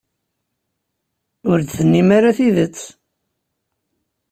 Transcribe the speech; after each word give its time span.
Ur 1.49 1.57
d-tennim 1.61 2.09
ara 2.17 2.37
tidet. 2.37 2.77